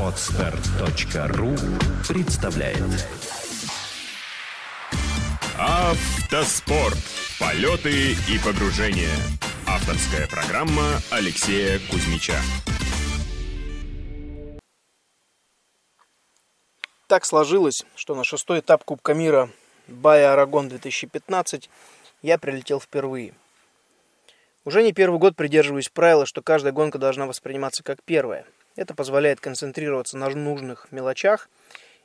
Отстар.ру 0.00 1.54
представляет 2.08 3.06
Автоспорт. 5.58 6.96
Полеты 7.38 8.12
и 8.12 8.38
погружения. 8.42 9.14
Авторская 9.66 10.26
программа 10.26 11.00
Алексея 11.10 11.78
Кузьмича. 11.90 12.40
Так 17.08 17.26
сложилось, 17.26 17.84
что 17.94 18.14
на 18.14 18.24
шестой 18.24 18.60
этап 18.60 18.84
Кубка 18.84 19.12
мира 19.12 19.50
Бая 19.86 20.32
Арагон 20.32 20.68
2015 20.68 21.68
я 22.22 22.38
прилетел 22.38 22.80
впервые. 22.80 23.34
Уже 24.66 24.82
не 24.82 24.92
первый 24.92 25.18
год 25.18 25.36
придерживаюсь 25.36 25.88
правила, 25.88 26.26
что 26.26 26.42
каждая 26.42 26.72
гонка 26.72 26.98
должна 26.98 27.26
восприниматься 27.26 27.82
как 27.82 28.02
первая. 28.02 28.44
Это 28.76 28.94
позволяет 28.94 29.40
концентрироваться 29.40 30.18
на 30.18 30.28
нужных 30.28 30.92
мелочах, 30.92 31.48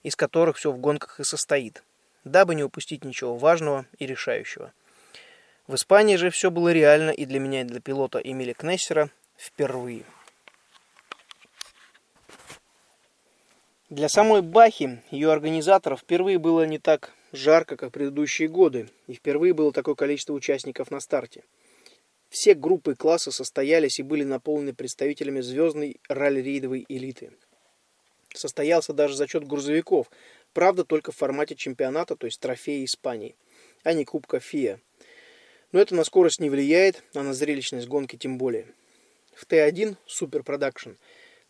из 0.04 0.16
которых 0.16 0.56
все 0.56 0.72
в 0.72 0.78
гонках 0.78 1.20
и 1.20 1.26
состоит, 1.26 1.84
дабы 2.24 2.56
не 2.56 2.64
упустить 2.64 3.04
ничего 3.04 3.36
важного 3.36 3.86
и 4.00 4.06
решающего. 4.06 4.72
В 5.68 5.76
Испании 5.76 6.16
же 6.16 6.30
все 6.30 6.50
было 6.50 6.72
реально 6.72 7.10
и 7.10 7.26
для 7.26 7.40
меня, 7.40 7.62
и 7.62 7.66
для 7.66 7.82
пилота 7.82 8.20
Эмили 8.20 8.54
Кнессера 8.54 9.10
впервые. 9.38 10.06
Для 13.90 14.08
самой 14.08 14.42
Бахи, 14.42 15.04
ее 15.12 15.32
организаторов, 15.32 16.02
впервые 16.02 16.40
было 16.40 16.66
не 16.66 16.80
так 16.80 17.12
жарко, 17.34 17.76
как 17.76 17.92
предыдущие 17.92 18.48
годы, 18.48 18.90
и 19.08 19.14
впервые 19.14 19.54
было 19.54 19.74
такое 19.74 19.96
количество 19.96 20.34
участников 20.34 20.90
на 20.90 21.02
старте– 21.02 21.44
все 22.30 22.54
группы 22.54 22.96
класса 22.96 23.32
состоялись 23.32 24.00
и 24.00 24.04
были 24.04 24.24
наполнены 24.24 24.74
представителями 24.74 25.42
звездной 25.42 25.98
ралли-рейдовой 26.10 26.86
элиты. 26.90 27.32
Состоялся 28.34 28.94
даже 28.94 29.16
зачет 29.16 29.48
грузовиков, 29.48 30.10
правда 30.54 30.84
только 30.84 31.12
в 31.12 31.18
формате 31.18 31.56
чемпионата, 31.56 32.16
то 32.16 32.26
есть 32.26 32.40
трофея 32.40 32.84
Испании, 32.84 33.36
а 33.84 33.94
не 33.94 34.04
Кубка 34.04 34.40
ФИА. 34.40 34.80
Но 35.72 35.80
это 35.80 35.96
на 35.96 36.04
скорость 36.04 36.40
не 36.40 36.50
влияет, 36.50 37.04
а 37.14 37.24
на 37.24 37.34
зрелищность 37.34 37.88
гонки 37.88 38.18
тем 38.18 38.38
более. 38.38 38.68
В 39.34 39.46
T1 39.46 39.96
Super 40.06 40.44
Production 40.44 40.92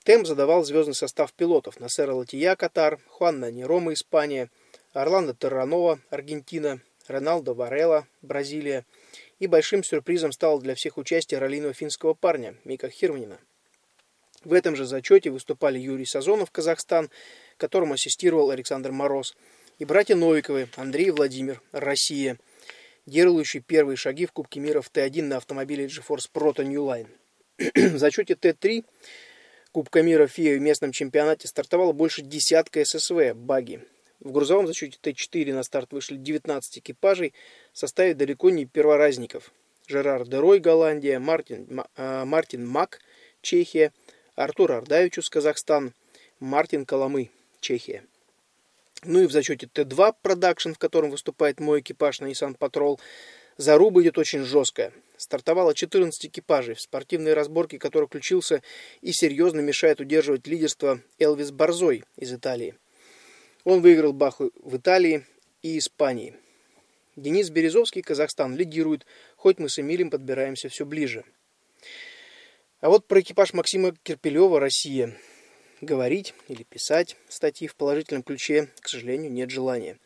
темп 0.03 0.27
задавал 0.27 0.63
звездный 0.63 0.95
состав 0.95 1.33
пилотов 1.33 1.79
Насер 1.79 2.13
Аль-Аттия, 2.13 2.55
Катар, 2.55 2.99
Хуан 3.07 3.51
Нани 3.51 3.70
Рома, 3.70 3.93
Испания, 3.93 4.49
Орландо 4.93 5.33
Терранова, 5.33 5.99
Аргентина, 6.09 6.81
Роналдо 7.07 7.53
Варелла, 7.53 8.07
Бразилия– 8.21 8.85
и 9.39 9.47
большим 9.47 9.83
сюрпризом 9.83 10.31
стало 10.31 10.61
для 10.61 10.75
всех 10.75 10.97
участие 10.97 11.39
раллийного 11.39 11.73
финского 11.73 12.13
парня 12.13 12.55
Мика 12.63 12.89
Хирванина. 12.89 13.39
В 14.43 14.53
этом 14.53 14.75
же 14.75 14.85
зачете 14.85 15.31
выступали 15.31 15.79
Юрий 15.79 16.05
Сазонов, 16.05 16.51
Казахстан, 16.51 17.09
которому 17.57 17.95
ассистировал 17.95 18.51
Александр 18.51 18.91
Мороз, 18.91 19.35
и 19.79 19.85
братья 19.85 20.15
Новиковы, 20.15 20.69
Андрей 20.75 21.09
Владимир, 21.09 21.61
Россия, 21.71 22.37
делающие 23.05 23.61
первые 23.61 23.97
шаги 23.97 24.25
в 24.25 24.31
Кубке 24.31 24.59
мира 24.59 24.81
в 24.81 24.91
Т1 24.91 25.23
на 25.23 25.37
автомобиле 25.37 25.87
GeForce 25.87 26.29
Proto 26.33 26.63
New 26.63 26.83
Line. 26.83 27.07
в 27.57 27.97
зачете 27.97 28.33
Т3 28.33 28.85
Кубка 29.75 30.03
мира 30.03 30.25
ФИА 30.25 30.57
в 30.57 30.61
местном 30.61 30.93
чемпионате 30.93 31.49
стартовало 31.49 31.91
больше 31.91 32.21
десятка 32.21 32.85
ССВ 32.85 33.33
баги, 33.33 33.81
в 34.25 34.31
грузовом 34.31 34.65
зачете 34.65 34.97
Т4 35.01 35.53
на 35.53 35.63
старт 35.63 35.93
вышли 35.93 36.17
19 36.17 36.79
экипажей 36.79 37.33
в 37.71 37.77
составе 37.77 38.15
далеко 38.15 38.49
не 38.49 38.65
перворазников. 38.65 39.53
Жерар 39.87 40.27
Дерой, 40.27 40.59
Голландия, 40.59 41.19
Мартин, 41.19 41.83
э, 41.95 42.25
Мартин 42.25 42.67
Мак, 42.67 42.99
Чехия, 43.43 43.93
Артур 44.35 44.71
Ардавичус, 44.71 45.29
Казахстан, 45.29 45.93
Мартин 46.39 46.85
Коломы, 46.85 47.29
Чехия. 47.59 48.03
Ну 49.03 49.21
и 49.21 49.27
в 49.27 49.31
зачете 49.31 49.69
Т2 49.71 50.15
продакшн, 50.23 50.71
в 50.71 50.79
котором 50.79 51.11
выступает 51.11 51.59
мой 51.59 51.81
экипаж 51.81 52.19
на 52.19 52.25
Nissan 52.25 52.57
Patrol, 52.57 52.99
заруба 53.57 54.01
идет 54.01 54.17
очень 54.17 54.43
жесткая. 54.43 54.91
Стартовало 55.17 55.75
14 55.75 56.25
экипажей, 56.25 56.73
в 56.73 56.81
спортивной 56.81 57.35
разборке 57.35 57.77
который 57.77 58.07
включился 58.07 58.63
и 59.01 59.11
серьезно 59.13 59.59
мешает 59.59 59.99
удерживать 59.99 60.47
лидерство 60.47 60.99
Элвис 61.19 61.51
Борзой 61.51 62.03
из 62.17 62.33
Италии. 62.33 62.75
Он 63.65 63.81
выиграл 63.81 64.13
Баху 64.13 64.51
в 64.63 64.77
Италии 64.77 65.25
и 65.63 65.79
Испании. 65.79 66.35
Денис 67.15 67.49
Березовский, 67.49 68.03
Казахстан, 68.03 68.55
лидирует, 68.55 69.07
хоть 69.35 69.57
мы 69.57 69.69
с 69.69 69.79
Эмилем 69.79 70.11
подбираемся 70.11 70.69
все 70.69 70.85
ближе. 70.85 71.25
А 72.79 72.89
вот 72.89 73.07
про 73.07 73.21
экипаж 73.21 73.53
Максима 73.53 73.95
Кирпилева 74.03 74.59
«Россия». 74.59 75.17
Говорить 75.81 76.35
или 76.47 76.63
писать 76.63 77.17
статьи 77.27 77.67
в 77.67 77.75
положительном 77.75 78.21
ключе, 78.21 78.69
к 78.79 78.87
сожалению, 78.87 79.31
нет 79.31 79.49
желания. 79.49 79.97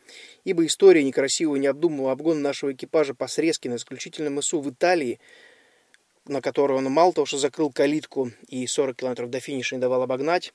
Ибо 0.44 0.64
история 0.64 1.04
некрасивого 1.04 1.56
и 1.56 1.60
необдуманного 1.60 2.12
обгона 2.12 2.40
нашего 2.40 2.72
экипажа 2.72 3.14
по 3.14 3.28
срезке 3.28 3.68
на 3.68 3.76
исключительном 3.76 4.40
ИСУ 4.40 4.60
в 4.60 4.70
Италии, 4.70 5.20
на 6.26 6.40
которого 6.40 6.78
он 6.78 6.84
мало 6.84 7.12
того, 7.12 7.26
что 7.26 7.38
закрыл 7.38 7.70
калитку 7.70 8.32
и 8.48 8.66
40 8.66 8.96
километров 8.96 9.30
до 9.30 9.40
финиша 9.40 9.76
не 9.76 9.80
давал 9.80 10.02
обогнать, 10.02 10.52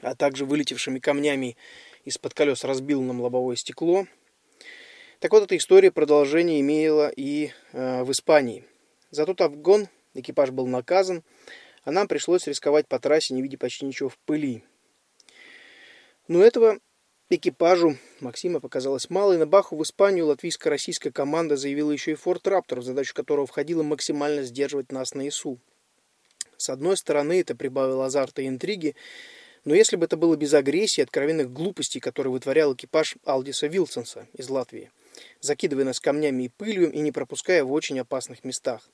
а 0.00 0.14
также 0.14 0.44
вылетевшими 0.44 0.98
камнями 0.98 1.56
из-под 2.04 2.34
колес 2.34 2.64
разбил 2.64 3.02
нам 3.02 3.20
лобовое 3.20 3.56
стекло. 3.56 4.06
Так 5.20 5.32
вот, 5.32 5.44
эта 5.44 5.56
история 5.56 5.90
продолжение 5.90 6.60
имела 6.60 7.08
и 7.08 7.52
э, 7.72 8.02
в 8.02 8.10
Испании. 8.10 8.64
За 9.10 9.24
тот 9.24 9.40
обгон 9.40 9.88
экипаж 10.14 10.50
был 10.50 10.66
наказан, 10.66 11.22
а 11.84 11.92
нам 11.92 12.08
пришлось 12.08 12.46
рисковать 12.46 12.88
по 12.88 12.98
трассе, 12.98 13.34
не 13.34 13.42
видя 13.42 13.58
почти 13.58 13.84
ничего 13.84 14.08
в 14.08 14.18
пыли. 14.18 14.64
Но 16.28 16.42
этого 16.42 16.78
экипажу 17.28 17.96
Максима 18.20 18.60
показалось 18.60 19.10
мало, 19.10 19.34
и 19.34 19.36
на 19.36 19.46
Баху 19.46 19.76
в 19.76 19.82
Испанию 19.82 20.26
латвийско-российская 20.26 21.10
команда 21.10 21.56
заявила 21.56 21.90
еще 21.90 22.12
и 22.12 22.16
Форт 22.16 22.46
Раптор, 22.46 22.80
в 22.80 22.84
задачу 22.84 23.14
которого 23.14 23.46
входило 23.46 23.82
максимально 23.82 24.42
сдерживать 24.42 24.92
нас 24.92 25.14
на 25.14 25.28
ИСУ. 25.28 25.58
С 26.56 26.68
одной 26.68 26.96
стороны, 26.96 27.40
это 27.40 27.56
прибавило 27.56 28.06
азарта 28.06 28.42
и 28.42 28.48
интриги, 28.48 28.94
но 29.64 29.74
если 29.74 29.96
бы 29.96 30.06
это 30.06 30.16
было 30.16 30.36
без 30.36 30.54
агрессии 30.54 31.00
и 31.00 31.04
откровенных 31.04 31.52
глупостей, 31.52 32.00
которые 32.00 32.32
вытворял 32.32 32.74
экипаж 32.74 33.16
Алдиса 33.24 33.66
Вилсонса 33.66 34.26
из 34.34 34.48
Латвии, 34.48 34.90
закидывая 35.40 35.84
нас 35.84 36.00
камнями 36.00 36.44
и 36.44 36.48
пылью 36.48 36.90
и 36.90 36.98
не 37.00 37.12
пропуская 37.12 37.62
в 37.64 37.72
очень 37.72 38.00
опасных 38.00 38.44
местах. 38.44 38.88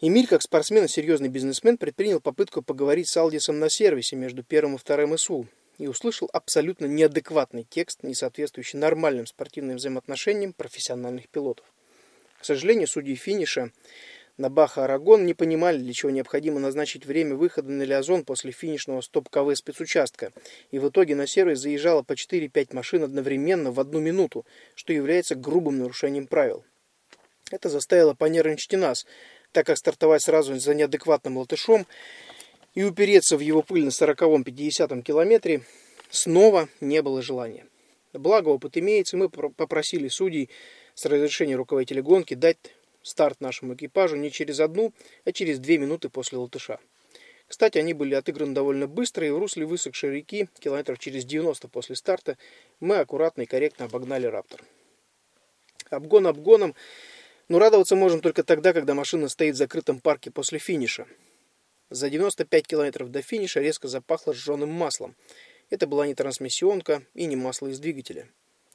Эмиль, 0.00 0.26
как 0.26 0.42
спортсмен 0.42 0.84
и 0.84 0.88
серьезный 0.88 1.28
бизнесмен, 1.28 1.78
предпринял 1.78 2.20
попытку 2.20 2.60
поговорить 2.60 3.08
с 3.08 3.16
Алдисом 3.16 3.60
на 3.60 3.70
сервисе 3.70 4.16
между 4.16 4.42
первым 4.42 4.74
и 4.74 4.78
вторым 4.78 5.16
СУ 5.16 5.46
и 5.78 5.86
услышал 5.86 6.28
абсолютно 6.32 6.86
неадекватный 6.86 7.64
текст, 7.68 8.02
не 8.02 8.14
соответствующий 8.14 8.78
нормальным 8.78 9.26
спортивным 9.26 9.76
взаимоотношениям 9.76 10.52
профессиональных 10.52 11.28
пилотов. 11.28 11.64
К 12.40 12.44
сожалению, 12.44 12.88
судьи 12.88 13.14
финиша 13.14 13.70
на 14.38 14.48
Баха 14.48 14.84
Арагон 14.84 15.26
не 15.26 15.34
понимали, 15.34 15.78
для 15.78 15.92
чего 15.92 16.10
необходимо 16.10 16.58
назначить 16.58 17.04
время 17.04 17.34
выхода 17.34 17.70
на 17.70 17.82
Лиазон 17.82 18.24
после 18.24 18.50
финишного 18.50 19.00
стоп-КВ 19.00 19.54
спецучастка, 19.54 20.32
и 20.70 20.78
в 20.78 20.88
итоге 20.88 21.14
на 21.14 21.26
сервис 21.26 21.60
заезжало 21.60 22.02
по 22.02 22.12
4-5 22.12 22.74
машин 22.74 23.02
одновременно 23.04 23.70
в 23.70 23.80
одну 23.80 24.00
минуту, 24.00 24.46
что 24.74 24.92
является 24.92 25.34
грубым 25.34 25.78
нарушением 25.78 26.26
правил. 26.26 26.64
Это 27.50 27.68
заставило 27.68 28.14
понервничать 28.14 28.72
и 28.72 28.76
нас, 28.76 29.06
так 29.52 29.66
как 29.66 29.76
стартовать 29.76 30.22
сразу 30.22 30.58
за 30.58 30.74
неадекватным 30.74 31.36
латышом 31.36 31.86
и 32.74 32.82
упереться 32.82 33.36
в 33.36 33.40
его 33.40 33.62
пыль 33.62 33.84
на 33.84 33.90
40-50 33.90 35.02
километре 35.02 35.62
снова 36.10 36.68
не 36.80 37.02
было 37.02 37.20
желания. 37.20 37.66
Благо 38.14 38.48
опыт 38.48 38.76
имеется, 38.78 39.16
мы 39.16 39.28
попросили 39.28 40.08
судей 40.08 40.50
с 40.94 41.04
разрешения 41.06 41.56
руководителя 41.56 42.02
гонки 42.02 42.34
дать 42.34 42.58
старт 43.02 43.40
нашему 43.40 43.74
экипажу 43.74 44.16
не 44.16 44.30
через 44.30 44.60
одну, 44.60 44.92
а 45.24 45.32
через 45.32 45.58
две 45.58 45.78
минуты 45.78 46.08
после 46.08 46.38
латыша. 46.38 46.78
Кстати, 47.46 47.76
они 47.78 47.92
были 47.92 48.14
отыграны 48.14 48.54
довольно 48.54 48.86
быстро, 48.86 49.26
и 49.26 49.30
в 49.30 49.38
русле 49.38 49.66
высохшей 49.66 50.10
реки, 50.10 50.48
километров 50.58 50.98
через 50.98 51.24
90 51.24 51.68
после 51.68 51.96
старта, 51.96 52.38
мы 52.80 52.96
аккуратно 52.96 53.42
и 53.42 53.46
корректно 53.46 53.84
обогнали 53.84 54.26
«Раптор». 54.26 54.64
Обгон 55.90 56.26
обгоном, 56.26 56.74
но 57.48 57.58
радоваться 57.58 57.94
можем 57.94 58.22
только 58.22 58.42
тогда, 58.42 58.72
когда 58.72 58.94
машина 58.94 59.28
стоит 59.28 59.54
в 59.54 59.58
закрытом 59.58 60.00
парке 60.00 60.30
после 60.30 60.58
финиша. 60.58 61.06
За 61.90 62.08
95 62.08 62.66
километров 62.66 63.10
до 63.10 63.20
финиша 63.20 63.60
резко 63.60 63.86
запахло 63.86 64.32
сжженным 64.32 64.70
маслом. 64.70 65.14
Это 65.68 65.86
была 65.86 66.06
не 66.06 66.14
трансмиссионка 66.14 67.02
и 67.12 67.26
не 67.26 67.36
масло 67.36 67.68
из 67.68 67.78
двигателя. 67.78 68.28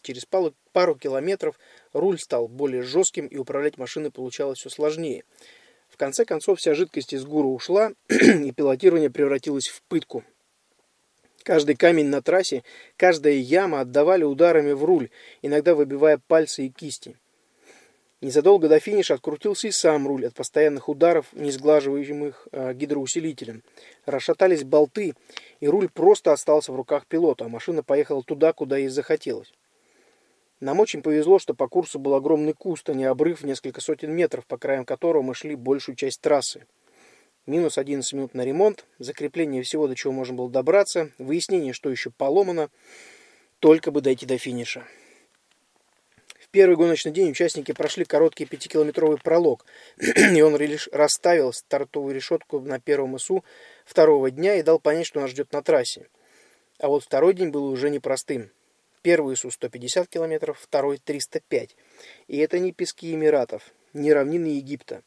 Через 0.07 0.25
пару, 0.25 0.95
километров 0.95 1.59
руль 1.91 2.17
стал 2.17 2.47
более 2.47 2.81
жестким, 2.81 3.27
и 3.27 3.35
управлять 3.35 3.77
машиной 3.77 4.09
получалось 4.09 4.59
все 4.59 4.69
сложнее. 4.69 5.25
В 5.89 5.97
конце 5.97 6.23
концов, 6.23 6.59
вся 6.59 6.75
жидкость 6.75 7.11
из 7.11 7.25
гура 7.25 7.47
ушла, 7.47 7.91
и 8.09 8.53
пилотирование 8.53 9.09
превратилось 9.09 9.67
в 9.67 9.81
пытку. 9.81 10.23
Каждый 11.43 11.75
камень 11.75 12.05
на 12.05 12.21
трассе, 12.21 12.63
каждая 12.95 13.33
яма 13.33 13.81
отдавали 13.81 14.23
ударами 14.23 14.71
в 14.71 14.85
руль, 14.85 15.09
иногда 15.41 15.75
выбивая 15.75 16.21
пальцы 16.25 16.67
и 16.67 16.69
кисти. 16.69 17.17
Незадолго 18.21 18.69
до 18.69 18.79
финиша 18.79 19.15
открутился 19.15 19.67
и 19.67 19.71
сам 19.71 20.07
руль 20.07 20.25
от 20.25 20.35
постоянных 20.35 20.87
ударов, 20.87 21.25
не 21.33 21.51
сглаживаемых 21.51 22.47
э, 22.53 22.73
гидроусилителем. 22.75 23.61
Расшатались 24.05 24.63
болты, 24.63 25.15
и 25.59 25.67
руль 25.67 25.89
просто 25.89 26.31
остался 26.31 26.71
в 26.71 26.77
руках 26.77 27.07
пилота, 27.07 27.43
а 27.43 27.49
машина 27.49 27.83
поехала 27.83 28.23
туда, 28.23 28.53
куда 28.53 28.77
ей 28.77 28.87
захотелось. 28.87 29.51
Нам 30.59 30.79
очень 30.79 31.03
повезло, 31.03 31.37
что 31.37 31.53
по 31.53 31.67
курсу 31.67 31.99
был 31.99 32.15
огромный 32.15 32.53
куст, 32.53 32.89
а 32.89 32.93
не 32.93 33.05
обрыв 33.05 33.41
в 33.41 33.45
несколько 33.45 33.79
сотен 33.79 34.11
метров, 34.11 34.45
по 34.47 34.57
краям 34.57 34.85
которого 34.85 35.21
мы 35.21 35.35
шли 35.35 35.55
большую 35.55 35.95
часть 35.95 36.19
трассы. 36.21 36.65
Минус 37.45 37.77
11 37.77 38.11
минут 38.13 38.33
на 38.33 38.43
ремонт, 38.43 38.85
закрепление 38.97 39.61
всего, 39.61 39.87
до 39.87 39.95
чего 39.95 40.11
можно 40.11 40.35
было 40.35 40.49
добраться, 40.49 41.11
выяснение, 41.19 41.73
что 41.73 41.89
еще 41.89 42.09
поломано, 42.09 42.69
только 43.59 43.91
бы 43.91 44.01
дойти 44.01 44.25
до 44.25 44.37
финиша. 44.37 44.83
В 46.39 46.49
первый 46.49 46.75
гоночный 46.75 47.11
день 47.11 47.31
участники 47.31 47.71
прошли 47.71 48.03
короткий 48.03 48.45
пятикилометровый 48.45 49.17
пролог, 49.17 49.65
и 49.97 50.41
он 50.41 50.57
лишь 50.57 50.89
расставил 50.91 51.53
стартовую 51.53 52.15
решетку 52.15 52.59
на 52.61 52.79
первом 52.79 53.15
ИСУ 53.17 53.45
второго 53.85 54.31
дня 54.31 54.55
и 54.55 54.63
дал 54.63 54.79
понять, 54.79 55.05
что 55.05 55.21
нас 55.21 55.29
ждет 55.29 55.53
на 55.53 55.61
трассе. 55.61 56.07
А 56.79 56.87
вот 56.87 57.03
второй 57.03 57.33
день 57.33 57.49
был 57.49 57.65
уже 57.65 57.89
непростым. 57.89 58.49
Первый 59.03 59.35
ИСУ 59.35 59.51
150 59.51 60.07
километров, 60.07 60.59
второй 60.59 60.97
305. 60.97 61.75
И 62.27 62.37
это 62.37 62.59
не 62.59 62.71
пески 62.71 63.13
Эмиратов, 63.13 63.61
не 63.93 64.11
равнины 64.11 64.47
Египта. 64.47 65.03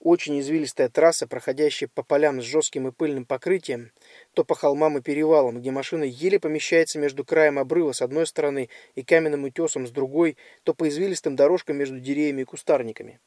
Очень 0.00 0.40
извилистая 0.40 0.88
трасса, 0.88 1.26
проходящая 1.26 1.90
по 1.94 2.02
полям 2.02 2.40
с 2.40 2.44
жестким 2.44 2.88
и 2.88 2.90
пыльным 2.90 3.26
покрытием, 3.26 3.92
то 4.32 4.44
по 4.44 4.54
холмам 4.54 4.96
и 4.96 5.02
перевалам, 5.02 5.60
где 5.60 5.70
машина 5.70 6.04
еле 6.04 6.40
помещается 6.40 6.98
между 6.98 7.22
краем 7.22 7.58
обрыва 7.58 7.92
с 7.92 8.00
одной 8.00 8.26
стороны 8.26 8.70
и 8.94 9.02
каменным 9.02 9.44
утесом 9.44 9.86
с 9.86 9.90
другой, 9.90 10.38
то 10.62 10.72
по 10.72 10.88
извилистым 10.88 11.36
дорожкам 11.36 11.76
между 11.76 12.00
деревьями 12.00 12.42
и 12.42 12.46
кустарниками. 12.46 13.20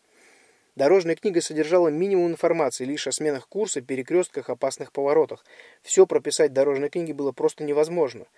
Дорожная 0.75 1.15
книга 1.15 1.39
содержала 1.39 1.89
минимум 1.89 2.31
информации 2.31 2.85
лишь 2.85 3.05
о 3.05 3.11
сменах 3.11 3.47
курса, 3.47 3.81
перекрестках, 3.81 4.49
опасных 4.49 4.91
поворотах. 4.91 5.45
Все 5.83 6.07
прописать 6.07 6.49
в 6.49 6.55
дорожной 6.55 6.89
книге 6.89 7.13
было 7.13 7.31
просто 7.31 7.63
невозможно– 7.63 8.25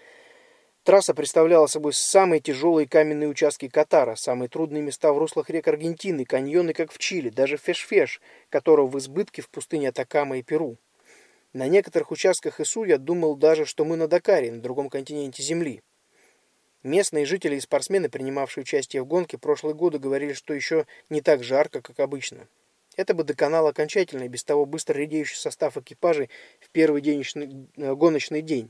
Трасса 0.85 1.15
представляла 1.15 1.65
собой 1.65 1.93
самые 1.93 2.41
тяжелые 2.41 2.87
каменные 2.87 3.27
участки 3.27 3.67
Катара, 3.67 4.13
самые 4.13 4.49
трудные 4.49 4.83
места 4.83 5.11
в 5.11 5.17
руслах 5.17 5.49
рек 5.49 5.67
Аргентины, 5.67 6.25
каньоны, 6.25 6.73
как 6.73 6.91
в 6.91 6.99
Чили, 6.99 7.29
даже 7.29 7.55
Феш-Феш, 7.55 8.21
которого 8.49 8.85
в 8.85 8.99
избытке 8.99 9.41
в 9.41 9.49
пустыне 9.49 9.89
Атакама 9.89 10.37
и 10.37 10.43
Перу. 10.43 10.77
На 11.53 11.67
некоторых 11.67 12.11
участках 12.11 12.59
ИСУ 12.59 12.83
я 12.83 12.99
думал 12.99 13.35
даже, 13.35 13.65
что 13.65 13.83
мы 13.83 13.95
на 13.95 14.07
Дакаре, 14.07 14.51
на 14.51 14.61
другом 14.61 14.91
континенте 14.91 15.41
Земли. 15.41 15.81
Местные 16.83 17.25
жители 17.25 17.55
и 17.55 17.61
спортсмены, 17.61 18.07
принимавшие 18.07 18.61
участие 18.61 19.01
в 19.01 19.07
гонке 19.07 19.39
прошлые 19.39 19.73
годы, 19.73 19.97
говорили, 19.97 20.33
что 20.33 20.53
еще 20.53 20.85
не 21.09 21.21
так 21.21 21.43
жарко, 21.43 21.81
как 21.81 21.99
обычно. 21.99 22.47
Это 22.95 23.15
бы 23.15 23.23
доконало 23.23 23.69
окончательно 23.69 24.25
и 24.25 24.27
без 24.27 24.43
того 24.43 24.67
быстро 24.67 24.99
редеющий 24.99 25.37
состав 25.37 25.77
экипажей 25.77 26.29
в 26.59 26.69
первый 26.69 27.01
денежный, 27.01 27.67
э, 27.75 27.95
гоночный 27.95 28.43
день. 28.43 28.69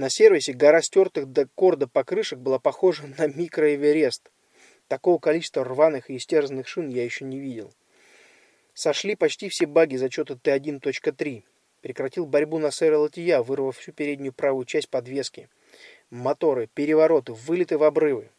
На 0.00 0.08
сервисе 0.08 0.54
гора 0.54 0.80
стертых 0.80 1.26
до 1.26 1.46
корда 1.46 1.86
покрышек 1.86 2.38
была 2.38 2.58
похожа 2.58 3.02
на 3.18 3.26
микроэверест. 3.26 4.30
Такого 4.88 5.18
количества 5.18 5.62
рваных 5.62 6.08
и 6.08 6.16
истерзанных 6.16 6.66
шин 6.66 6.88
я 6.88 7.04
еще 7.04 7.26
не 7.26 7.38
видел. 7.38 7.70
Сошли 8.72 9.14
почти 9.14 9.50
все 9.50 9.66
баги 9.66 9.96
зачета 9.96 10.40
Т1.3. 10.42 11.44
Прекратил 11.82 12.24
борьбу 12.24 12.58
на 12.58 12.70
сэра 12.70 12.96
Латия, 12.96 13.42
вырвав 13.42 13.76
всю 13.76 13.92
переднюю 13.92 14.32
правую 14.32 14.64
часть 14.64 14.88
подвески. 14.88 15.50
Моторы, 16.08 16.66
перевороты, 16.72 17.34
вылеты 17.34 17.76
в 17.76 17.82
обрывы. 17.82 18.30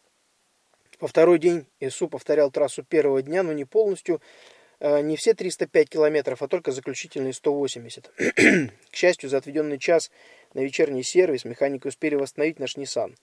Во 0.98 1.06
второй 1.06 1.38
день 1.38 1.68
ИСУ 1.78 2.08
повторял 2.08 2.50
трассу 2.50 2.82
первого 2.82 3.22
дня, 3.22 3.44
но 3.44 3.52
не 3.52 3.66
полностью, 3.66 4.20
не 4.82 5.16
все 5.16 5.32
305 5.34 5.88
километров, 5.88 6.42
а 6.42 6.48
только 6.48 6.72
заключительные 6.72 7.32
180. 7.32 8.10
К 8.16 8.94
счастью, 8.94 9.30
за 9.30 9.38
отведенный 9.38 9.78
час 9.78 10.10
на 10.54 10.60
вечерний 10.60 11.04
сервис 11.04 11.44
механики 11.44 11.86
успели 11.86 12.16
восстановить 12.16 12.58
наш 12.58 12.76
Nissan. 12.76 13.14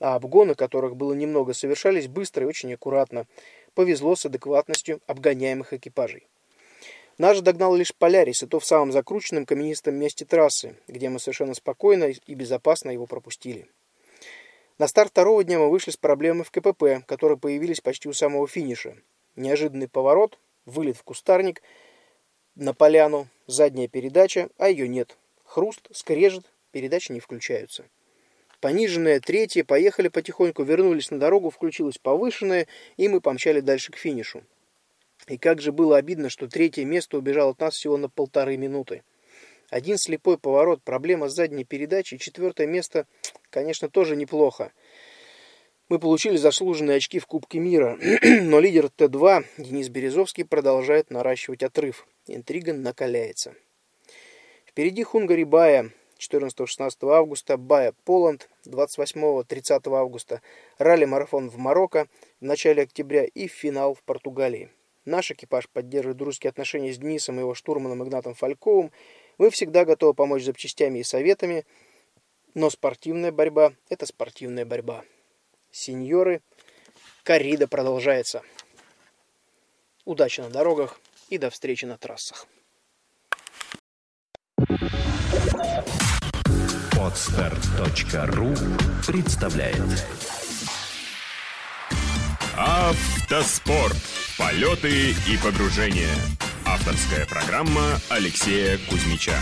А 0.00 0.16
обгоны, 0.16 0.56
которых 0.56 0.96
было 0.96 1.12
немного, 1.12 1.52
совершались 1.52 2.08
быстро 2.08 2.44
и 2.44 2.48
очень 2.48 2.74
аккуратно. 2.74 3.26
Повезло 3.74 4.16
с 4.16 4.26
адекватностью 4.26 5.00
обгоняемых 5.06 5.72
экипажей. 5.72 6.26
Же 7.18 7.42
догнал 7.42 7.76
лишь 7.76 7.94
Полярис, 7.94 8.42
и 8.42 8.46
то 8.46 8.58
в 8.58 8.66
самом 8.66 8.90
закрученном 8.90 9.46
каменистом 9.46 9.94
месте 9.94 10.24
трассы, 10.24 10.74
где 10.88 11.08
мы 11.08 11.20
совершенно 11.20 11.54
спокойно 11.54 12.10
и 12.26 12.34
безопасно 12.34 12.90
его 12.90 13.06
пропустили. 13.06 13.68
На 14.78 14.88
старт 14.88 15.10
второго 15.10 15.44
дня 15.44 15.60
мы 15.60 15.70
вышли 15.70 15.92
с 15.92 15.96
проблемой 15.96 16.42
в 16.44 16.50
КПП, 16.50 17.06
которые 17.06 17.38
появились 17.38 17.80
почти 17.80 18.08
у 18.08 18.12
самого 18.12 18.48
финиша. 18.48 18.96
Неожиданный 19.36 19.86
поворот, 19.86 20.40
вылет 20.66 20.96
в 20.96 21.02
кустарник, 21.02 21.62
на 22.54 22.74
поляну, 22.74 23.28
задняя 23.46 23.88
передача, 23.88 24.50
а 24.58 24.68
ее 24.68 24.88
нет. 24.88 25.16
Хруст, 25.44 25.88
скрежет, 25.92 26.44
передачи 26.70 27.12
не 27.12 27.20
включаются. 27.20 27.84
Пониженная, 28.60 29.20
третья, 29.20 29.64
поехали 29.64 30.08
потихоньку, 30.08 30.62
вернулись 30.62 31.10
на 31.10 31.18
дорогу, 31.18 31.50
включилась 31.50 31.98
повышенная, 31.98 32.68
и 32.96 33.08
мы 33.08 33.20
помчали 33.20 33.60
дальше 33.60 33.90
к 33.90 33.96
финишу. 33.96 34.44
И 35.26 35.38
как 35.38 35.60
же 35.60 35.72
было 35.72 35.96
обидно, 35.96 36.28
что 36.28 36.48
третье 36.48 36.84
место 36.84 37.18
убежало 37.18 37.52
от 37.52 37.60
нас 37.60 37.74
всего 37.74 37.96
на 37.96 38.08
полторы 38.08 38.56
минуты. 38.56 39.02
Один 39.70 39.96
слепой 39.96 40.36
поворот, 40.36 40.82
проблема 40.82 41.28
с 41.28 41.34
задней 41.34 41.64
передачей, 41.64 42.18
четвертое 42.18 42.66
место, 42.66 43.06
конечно, 43.50 43.88
тоже 43.88 44.16
неплохо. 44.16 44.72
Мы 45.92 45.98
получили 45.98 46.36
заслуженные 46.36 46.96
очки 46.96 47.18
в 47.18 47.26
Кубке 47.26 47.58
мира, 47.58 47.98
но 48.22 48.60
лидер 48.60 48.86
Т2 48.86 49.44
Денис 49.58 49.90
Березовский 49.90 50.42
продолжает 50.42 51.10
наращивать 51.10 51.62
отрыв. 51.62 52.06
Интрига 52.26 52.72
накаляется. 52.72 53.54
Впереди 54.64 55.02
Хунгари 55.02 55.44
Бая 55.44 55.90
14-16 56.18 56.94
августа, 57.10 57.58
Бая 57.58 57.92
Поланд 58.06 58.48
28-30 58.64 59.94
августа, 59.94 60.40
ралли-марафон 60.78 61.50
в 61.50 61.58
Марокко 61.58 62.08
в 62.40 62.44
начале 62.46 62.84
октября 62.84 63.24
и 63.24 63.46
финал 63.46 63.92
в 63.92 64.02
Португалии. 64.02 64.70
Наш 65.04 65.30
экипаж 65.30 65.68
поддерживает 65.68 66.16
дружеские 66.16 66.48
отношения 66.48 66.94
с 66.94 66.96
Денисом 66.96 67.36
и 67.36 67.40
его 67.40 67.52
штурманом 67.52 68.02
Игнатом 68.02 68.32
Фальковым. 68.32 68.92
Мы 69.36 69.50
всегда 69.50 69.84
готовы 69.84 70.14
помочь 70.14 70.42
запчастями 70.42 71.00
и 71.00 71.04
советами, 71.04 71.66
но 72.54 72.70
спортивная 72.70 73.30
борьба– 73.30 73.74
это 73.90 74.06
спортивная 74.06 74.64
борьба. 74.64 75.04
Сеньоры, 75.72 76.42
коррида 77.24 77.66
продолжается. 77.66 78.42
Удачи 80.04 80.40
на 80.40 80.50
дорогах 80.50 81.00
и 81.30 81.38
до 81.38 81.48
встречи 81.50 81.86
на 81.86 81.96
трассах. 81.96 82.46
Отстар.ру 87.00 88.54
представляет 89.06 90.06
Автоспорт. 92.56 93.96
Полеты 94.38 95.10
и 95.10 95.36
погружения. 95.42 96.14
Авторская 96.66 97.26
программа 97.26 97.98
Алексея 98.08 98.78
Кузьмича. 98.88 99.34